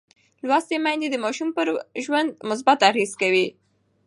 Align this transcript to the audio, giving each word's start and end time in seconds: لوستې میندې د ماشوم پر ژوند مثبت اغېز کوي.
لوستې 0.47 0.77
میندې 0.85 1.07
د 1.11 1.15
ماشوم 1.23 1.49
پر 1.57 1.67
ژوند 2.03 2.29
مثبت 2.49 2.79
اغېز 2.89 3.11
کوي. 3.21 3.47